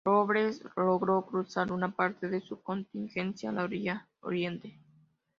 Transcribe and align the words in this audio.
Robles 0.03 0.63
logró 0.75 1.23
cruzar 1.27 1.71
una 1.71 1.91
parte 1.95 2.27
de 2.27 2.41
su 2.41 2.59
contingente 2.63 3.47
a 3.47 3.51
la 3.51 3.65
orilla 3.65 4.07
oriente. 4.21 4.79